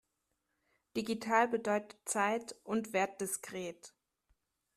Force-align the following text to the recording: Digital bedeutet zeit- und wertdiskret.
Digital 0.97 1.47
bedeutet 1.47 1.95
zeit- 2.09 2.55
und 2.63 2.91
wertdiskret. 2.91 3.93